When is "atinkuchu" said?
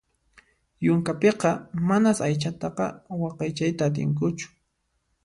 3.93-4.47